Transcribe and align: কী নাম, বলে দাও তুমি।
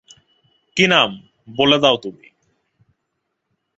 কী 0.77 0.85
নাম, 0.87 1.09
বলে 1.47 1.77
দাও 1.79 1.97
তুমি। 1.97 2.27